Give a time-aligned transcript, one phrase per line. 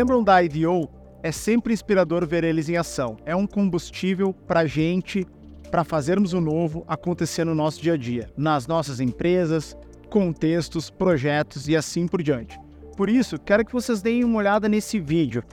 [0.00, 0.88] Lembram da IDO?
[1.22, 3.18] É sempre inspirador ver eles em ação.
[3.26, 5.26] É um combustível para gente,
[5.70, 9.76] para fazermos o novo acontecer no nosso dia a dia, nas nossas empresas,
[10.08, 12.58] contextos, projetos e assim por diante.
[12.96, 15.44] Por isso, quero que vocês deem uma olhada nesse vídeo.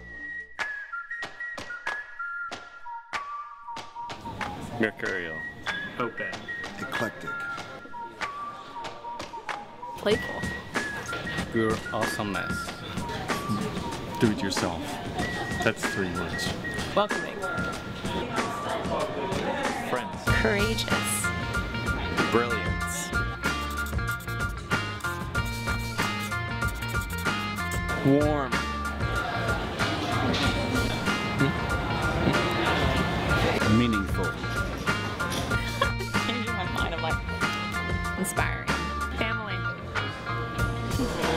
[4.80, 5.36] Mercurial.
[6.00, 6.32] Open.
[6.80, 7.30] Eclectic.
[10.02, 10.42] Playful.
[11.52, 13.77] Pure awesomeness.
[14.20, 14.82] Do it yourself.
[15.64, 16.52] That's three words.
[16.96, 17.36] Welcoming.
[19.92, 20.24] Friends.
[20.26, 21.28] Courageous.
[22.32, 23.10] Brilliance.
[28.08, 28.52] Warm.
[33.78, 34.26] Meaningful.
[36.26, 36.96] Changing my mind.
[36.96, 38.68] I'm like, inspiring.
[39.20, 39.54] Family.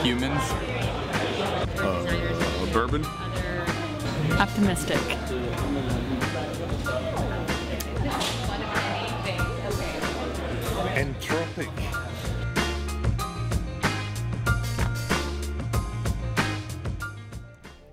[0.01, 0.80] Humans.
[2.71, 3.01] Bourbon.
[4.41, 4.97] Optimistic.
[10.97, 11.69] Entropic.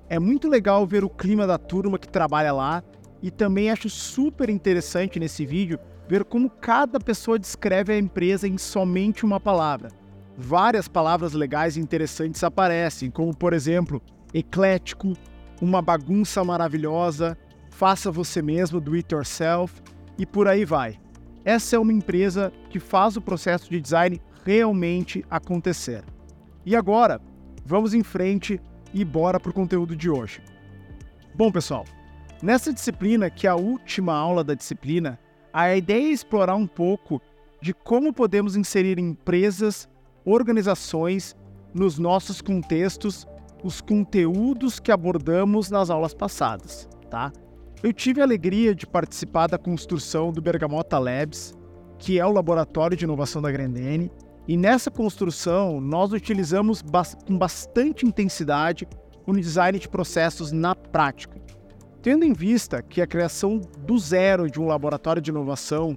[0.08, 2.82] É muito legal ver o clima da turma que trabalha lá
[3.20, 8.56] e também acho super interessante nesse vídeo ver como cada pessoa descreve a empresa em
[8.56, 9.90] somente uma palavra.
[10.36, 14.00] Várias palavras legais e interessantes aparecem, como por exemplo,
[14.32, 15.14] eclético,
[15.60, 17.36] uma bagunça maravilhosa,
[17.70, 19.80] faça você mesmo, do it yourself
[20.16, 20.98] e por aí vai.
[21.44, 26.04] Essa é uma empresa que faz o processo de design realmente acontecer.
[26.64, 27.20] E agora,
[27.64, 28.60] vamos em frente
[28.92, 30.42] e bora para o conteúdo de hoje.
[31.34, 31.84] Bom, pessoal,
[32.42, 35.18] nessa disciplina, que é a última aula da disciplina,
[35.52, 37.20] a ideia é explorar um pouco
[37.60, 39.88] de como podemos inserir empresas,
[40.24, 41.36] organizações
[41.74, 43.26] nos nossos contextos,
[43.62, 47.32] os conteúdos que abordamos nas aulas passadas, tá?
[47.82, 51.52] Eu tive a alegria de participar da construção do Bergamota Labs,
[51.98, 54.10] que é o laboratório de inovação da Grendene,
[54.46, 58.88] e nessa construção, nós utilizamos bas com bastante intensidade
[59.26, 61.38] o design de processos na prática.
[62.00, 65.96] Tendo em vista que a criação do zero de um laboratório de inovação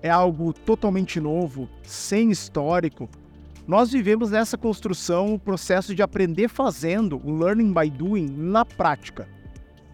[0.00, 3.08] é algo totalmente novo, sem histórico,
[3.68, 9.28] nós vivemos nessa construção o processo de aprender fazendo, o learning by doing, na prática.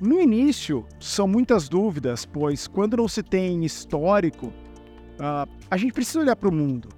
[0.00, 6.20] No início, são muitas dúvidas, pois quando não se tem histórico, uh, a gente precisa
[6.20, 6.88] olhar para o mundo,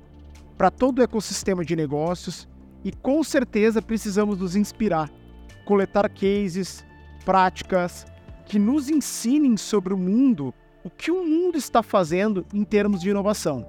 [0.59, 2.47] para todo o ecossistema de negócios
[2.85, 5.11] e com certeza precisamos nos inspirar,
[5.65, 6.85] coletar cases,
[7.25, 8.05] práticas
[8.45, 10.53] que nos ensinem sobre o mundo,
[10.85, 13.67] o que o mundo está fazendo em termos de inovação.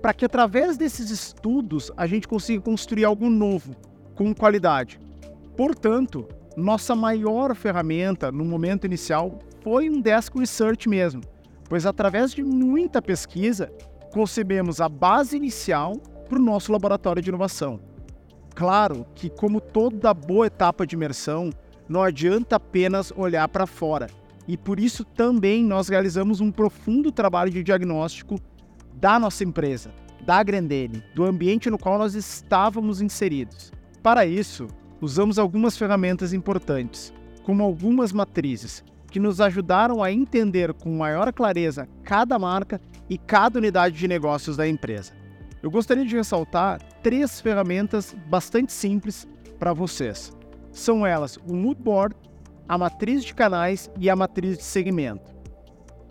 [0.00, 3.74] Para que através desses estudos a gente consiga construir algo novo,
[4.14, 4.98] com qualidade.
[5.56, 11.20] Portanto, nossa maior ferramenta no momento inicial foi um desk research mesmo,
[11.68, 13.70] pois através de muita pesquisa
[14.12, 15.96] concebemos a base inicial
[16.28, 17.80] para o nosso laboratório de inovação.
[18.54, 21.50] Claro que, como toda boa etapa de imersão,
[21.88, 24.08] não adianta apenas olhar para fora,
[24.46, 28.36] e por isso também nós realizamos um profundo trabalho de diagnóstico
[29.00, 29.90] da nossa empresa,
[30.24, 33.72] da Grendene, do ambiente no qual nós estávamos inseridos.
[34.02, 34.66] Para isso,
[35.00, 37.12] usamos algumas ferramentas importantes,
[37.42, 43.58] como algumas matrizes, que nos ajudaram a entender com maior clareza cada marca e cada
[43.58, 45.12] unidade de negócios da empresa.
[45.62, 49.26] Eu gostaria de ressaltar três ferramentas bastante simples
[49.58, 50.32] para vocês.
[50.70, 52.14] São elas o Moodboard,
[52.68, 55.34] a matriz de canais e a matriz de segmento.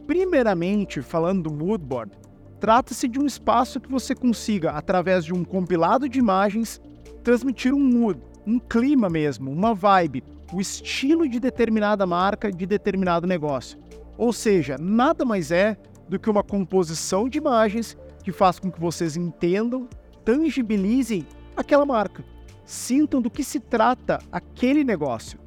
[0.05, 2.11] Primeiramente, falando do Moodboard,
[2.59, 6.81] trata-se de um espaço que você consiga, através de um compilado de imagens,
[7.23, 13.27] transmitir um mood, um clima mesmo, uma vibe, o estilo de determinada marca, de determinado
[13.27, 13.77] negócio.
[14.17, 15.77] Ou seja, nada mais é
[16.07, 19.87] do que uma composição de imagens que faz com que vocês entendam,
[20.25, 22.23] tangibilizem aquela marca,
[22.65, 25.39] sintam do que se trata aquele negócio.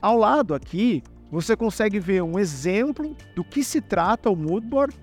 [0.00, 4.94] Ao lado aqui, você consegue ver um exemplo do que se trata o moodboard,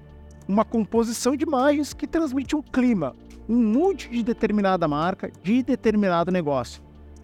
[0.47, 3.15] uma composição de imagens que transmite um clima,
[3.47, 6.81] um mood de determinada marca, de determinado negócio.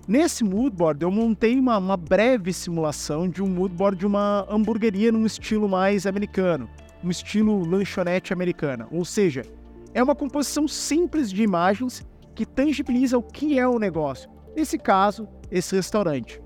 [0.08, 5.26] Nesse moodboard, eu montei uma, uma breve simulação de um moodboard de uma hamburgueria num
[5.26, 6.70] estilo mais americano,
[7.04, 8.88] um estilo lanchonete americana.
[8.90, 9.42] Ou seja,
[9.94, 14.30] é uma composição simples de imagens que tangibiliza o que é o negócio.
[14.56, 16.42] Nesse caso, esse restaurante.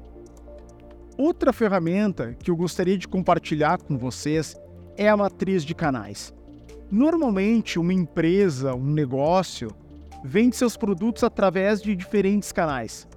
[1.17, 4.55] Outra ferramenta que eu gostaria de compartilhar com vocês
[4.97, 6.33] é a matriz de canais.
[6.91, 9.71] Normalmente, uma empresa, um negócio,
[10.23, 13.07] vende seus produtos através de diferentes canais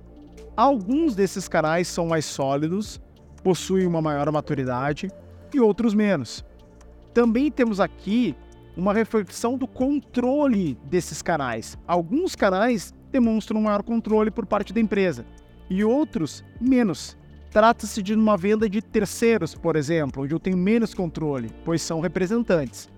[0.56, 3.00] Alguns desses canais são mais sólidos,
[3.42, 5.10] possuem uma maior maturidade
[5.52, 6.44] e outros menos.
[7.12, 8.36] Também temos aqui
[8.76, 11.76] uma reflexão do controle desses canais.
[11.88, 15.26] Alguns canais demonstram maior controle por parte da empresa
[15.68, 17.18] e outros menos.
[17.50, 21.98] Trata-se de uma venda de terceiros, por exemplo, onde eu tenho menos controle, pois são
[21.98, 22.88] representantes.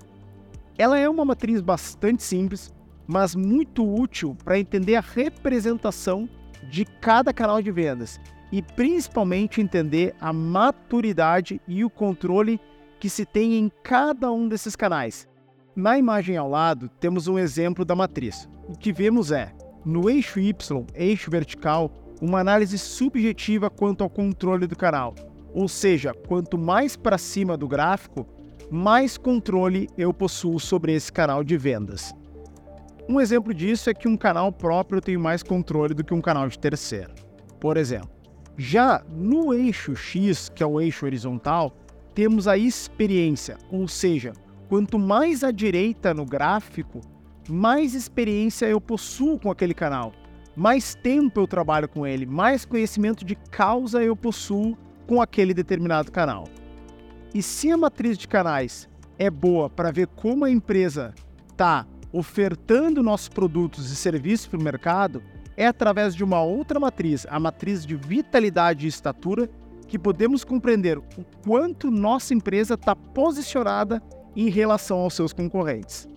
[0.78, 2.72] Ela é uma matriz bastante simples,
[3.06, 6.28] mas muito útil para entender a representação
[6.70, 8.20] de cada canal de vendas
[8.52, 12.60] e principalmente entender a maturidade e o controle
[13.00, 15.26] que se tem em cada um desses canais.
[15.74, 18.48] Na imagem ao lado, temos um exemplo da matriz.
[18.68, 19.52] O que vemos é,
[19.84, 21.90] no eixo Y, eixo vertical,
[22.20, 25.14] uma análise subjetiva quanto ao controle do canal.
[25.54, 28.26] Ou seja, quanto mais para cima do gráfico,
[28.70, 32.12] mais controle eu possuo sobre esse canal de vendas.
[33.08, 36.48] Um exemplo disso é que um canal próprio tem mais controle do que um canal
[36.48, 37.14] de terceiro.
[37.60, 38.10] Por exemplo,
[38.56, 41.76] já no eixo X, que é o eixo horizontal,
[42.14, 44.32] temos a experiência, ou seja,
[44.68, 47.00] quanto mais à direita no gráfico,
[47.48, 50.12] mais experiência eu possuo com aquele canal,
[50.56, 54.76] mais tempo eu trabalho com ele, mais conhecimento de causa eu possuo
[55.06, 56.48] com aquele determinado canal.
[57.34, 58.88] E se a matriz de canais
[59.18, 61.14] é boa para ver como a empresa
[61.50, 65.22] está ofertando nossos produtos e serviços para o mercado,
[65.56, 69.48] é através de uma outra matriz, a matriz de vitalidade e estatura,
[69.88, 74.02] que podemos compreender o quanto nossa empresa está posicionada
[74.34, 76.08] em relação aos seus concorrentes.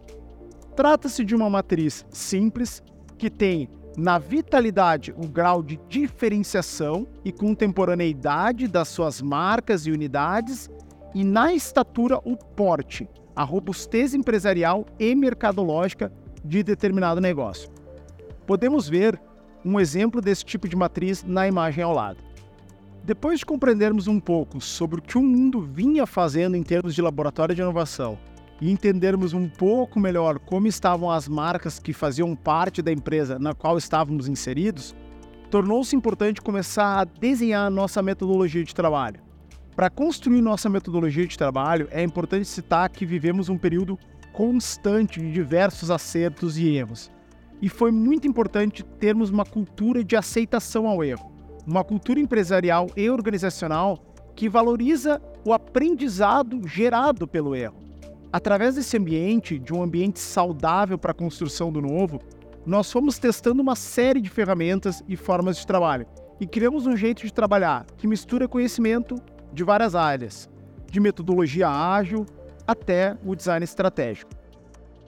[0.76, 2.84] Trata-se de uma matriz simples
[3.18, 10.70] que tem na vitalidade o grau de diferenciação e contemporaneidade das suas marcas e unidades,
[11.14, 16.12] e na estatura o porte, a robustez empresarial e mercadológica
[16.44, 17.70] de determinado negócio.
[18.46, 19.20] Podemos ver
[19.64, 22.18] um exemplo desse tipo de matriz na imagem ao lado.
[23.04, 27.02] Depois de compreendermos um pouco sobre o que o mundo vinha fazendo em termos de
[27.02, 28.18] laboratório de inovação
[28.62, 33.54] e entendermos um pouco melhor como estavam as marcas que faziam parte da empresa na
[33.54, 34.96] qual estávamos inseridos,
[35.50, 39.29] tornou-se importante começar a desenhar a nossa metodologia de trabalho.
[39.80, 43.98] Para construir nossa metodologia de trabalho, é importante citar que vivemos um período
[44.34, 47.10] constante de diversos acertos e erros.
[47.62, 51.32] E foi muito importante termos uma cultura de aceitação ao erro,
[51.66, 54.04] uma cultura empresarial e organizacional
[54.36, 57.78] que valoriza o aprendizado gerado pelo erro.
[58.34, 62.20] Através desse ambiente, de um ambiente saudável para a construção do novo,
[62.66, 66.06] nós fomos testando uma série de ferramentas e formas de trabalho
[66.38, 69.16] e criamos um jeito de trabalhar que mistura conhecimento
[69.54, 70.50] de várias áreas,
[70.90, 72.26] de metodologia ágil
[72.68, 74.32] até o design estratégico.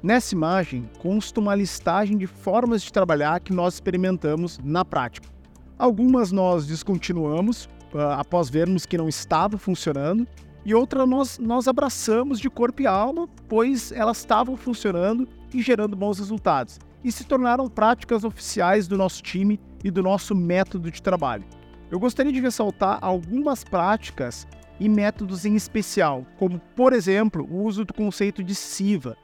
[0.01, 5.29] Nessa imagem consta uma listagem de formas de trabalhar que nós experimentamos na prática.
[5.77, 10.27] Algumas nós descontinuamos uh, após vermos que não estava funcionando,
[10.65, 15.95] e outras nós, nós abraçamos de corpo e alma, pois elas estavam funcionando e gerando
[15.95, 21.01] bons resultados, e se tornaram práticas oficiais do nosso time e do nosso método de
[21.01, 21.43] trabalho.
[21.91, 24.47] Eu gostaria de ressaltar algumas práticas
[24.79, 29.17] e métodos em especial, como, por exemplo, o uso do conceito de SIVA,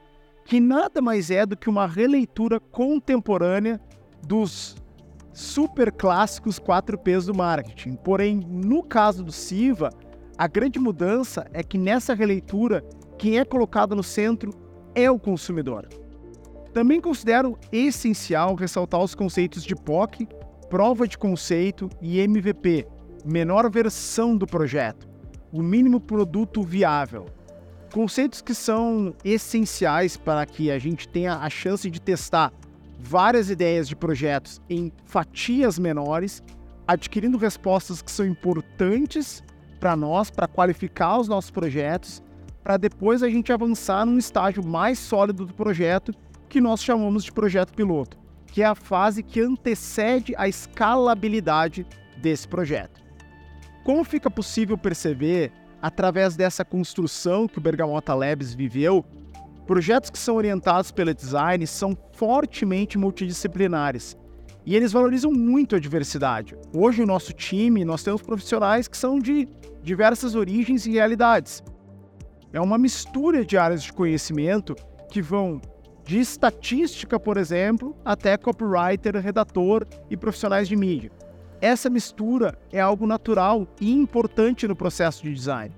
[0.44, 3.80] que nada mais é do que uma releitura contemporânea
[4.26, 4.76] dos
[5.32, 7.94] super clássicos 4 P's do marketing.
[7.94, 9.90] Porém, no caso do SIVA,
[10.36, 12.84] a grande mudança é que nessa releitura,
[13.16, 14.52] quem é colocado no centro
[14.94, 15.88] é o consumidor.
[16.74, 20.28] Também considero essencial ressaltar os conceitos de POC,
[20.68, 22.86] prova de conceito e MVP,
[23.24, 25.08] menor versão do projeto,
[25.50, 27.26] o mínimo produto viável.
[27.92, 32.52] Conceitos que são essenciais para que a gente tenha a chance de testar
[32.98, 36.42] várias ideias de projetos em fatias menores,
[36.86, 39.42] adquirindo respostas que são importantes
[39.80, 42.22] para nós, para qualificar os nossos projetos,
[42.62, 46.12] para depois a gente avançar num estágio mais sólido do projeto,
[46.46, 51.86] que nós chamamos de projeto piloto que é a fase que antecede a escalabilidade
[52.16, 53.00] desse projeto.
[53.84, 59.04] Como fica possível perceber, através dessa construção que o Bergamota Labs viveu,
[59.66, 64.16] projetos que são orientados pelo design são fortemente multidisciplinares
[64.68, 66.54] e eles valorizam muito a diversidade.
[66.74, 69.48] Hoje, no nosso time, nós temos profissionais que são de
[69.82, 71.62] diversas origens e realidades.
[72.52, 74.76] É uma mistura de áreas de conhecimento
[75.10, 75.58] que vão
[76.08, 81.12] de estatística, por exemplo, até copywriter, redator e profissionais de mídia.
[81.60, 85.74] Essa mistura é algo natural e importante no processo de design,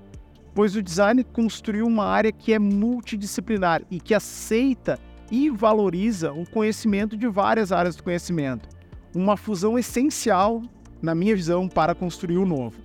[0.54, 5.00] pois o design construiu uma área que é multidisciplinar e que aceita
[5.32, 8.68] e valoriza o conhecimento de várias áreas do conhecimento.
[9.12, 10.62] Uma fusão essencial
[11.02, 12.76] na minha visão, para construir o novo.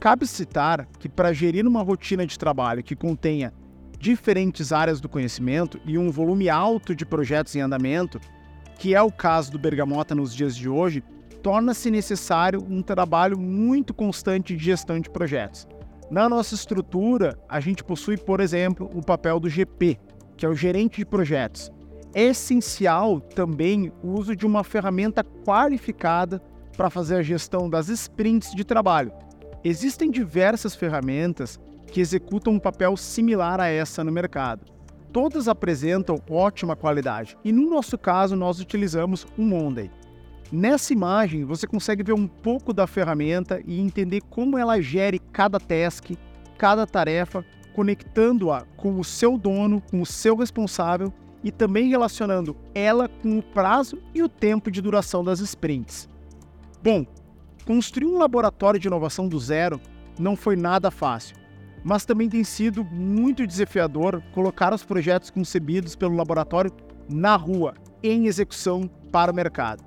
[0.00, 3.52] Cabe citar que para gerir uma rotina de trabalho que contenha
[3.98, 8.20] diferentes áreas do conhecimento e um volume alto de projetos em andamento,
[8.78, 11.02] que é o caso do Bergamota nos dias de hoje,
[11.42, 15.66] torna-se necessário um trabalho muito constante de gestão de projetos.
[16.10, 19.98] Na nossa estrutura, a gente possui, por exemplo, o papel do GP,
[20.36, 21.70] que é o gerente de projetos.
[22.14, 26.40] É essencial também o uso de uma ferramenta qualificada
[26.76, 29.12] para fazer a gestão das sprints de trabalho.
[29.64, 34.66] Existem diversas ferramentas que executam um papel similar a essa no mercado.
[35.12, 39.90] Todas apresentam ótima qualidade e no nosso caso nós utilizamos o Monday.
[40.52, 45.58] Nessa imagem você consegue ver um pouco da ferramenta e entender como ela gere cada
[45.58, 46.10] task,
[46.58, 51.12] cada tarefa, conectando-a com o seu dono, com o seu responsável
[51.42, 56.08] e também relacionando ela com o prazo e o tempo de duração das sprints.
[56.82, 57.06] Bom,
[57.64, 59.80] construir um laboratório de inovação do zero
[60.18, 61.36] não foi nada fácil,
[61.86, 66.72] mas também tem sido muito desafiador colocar os projetos concebidos pelo laboratório
[67.08, 69.84] na rua, em execução para o mercado.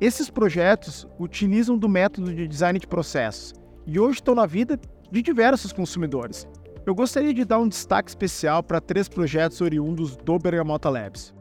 [0.00, 3.52] Esses projetos utilizam do método de design de processos
[3.86, 4.80] e hoje estão na vida
[5.12, 6.48] de diversos consumidores.
[6.86, 11.34] Eu gostaria de dar um destaque especial para três projetos oriundos do Bergamota Labs.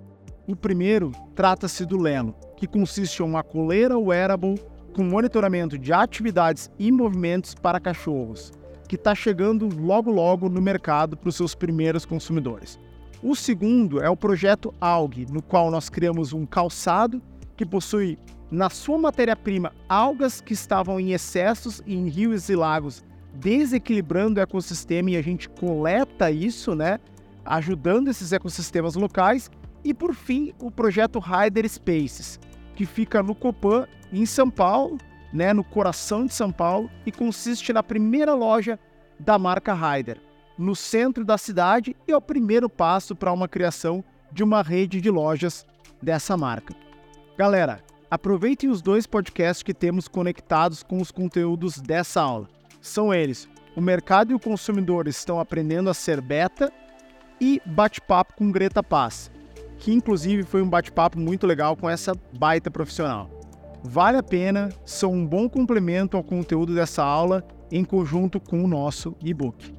[0.45, 4.61] O primeiro trata-se do Leno, que consiste em uma coleira wearable
[4.93, 8.51] com monitoramento de atividades e movimentos para cachorros,
[8.93, 12.79] que está chegando logo logo no mercado para os seus primeiros consumidores.
[13.23, 17.19] O segundo é o projeto ALG, no qual nós criamos um calçado
[17.57, 18.19] que possui
[18.51, 25.09] na sua matéria-prima algas que estavam em excessos em rios e lagos, desequilibrando o ecossistema
[25.09, 26.99] e a gente coleta isso, né,
[27.43, 29.49] ajudando esses ecossistemas locais.
[29.83, 32.39] E por fim, o projeto Rider Spaces,
[32.75, 34.99] que fica no Copan, em São Paulo,
[35.33, 38.79] né, no coração de São Paulo, e consiste na primeira loja
[39.19, 40.21] da marca Rider,
[40.57, 45.01] no centro da cidade e é o primeiro passo para uma criação de uma rede
[45.01, 45.65] de lojas
[46.01, 46.75] dessa marca.
[47.37, 52.47] Galera, aproveitem os dois podcasts que temos conectados com os conteúdos dessa aula.
[52.79, 56.71] São eles: O Mercado e o Consumidor estão aprendendo a ser beta
[57.41, 59.31] e Bate-papo com Greta Paz,
[59.79, 63.42] que inclusive foi um bate-papo muito legal com essa baita profissional.
[63.83, 68.67] Vale a pena, são um bom complemento ao conteúdo dessa aula em conjunto com o
[68.67, 69.73] nosso e-book.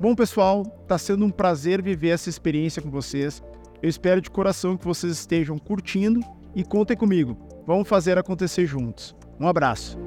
[0.00, 3.42] Bom, pessoal, está sendo um prazer viver essa experiência com vocês.
[3.82, 6.20] Eu espero de coração que vocês estejam curtindo
[6.54, 7.36] e contem comigo.
[7.66, 9.16] Vamos fazer acontecer juntos.
[9.40, 9.98] Um abraço.